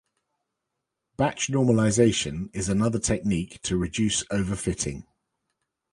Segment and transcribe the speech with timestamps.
[1.15, 5.03] Batch normalisation is another technique to reduce overfitting.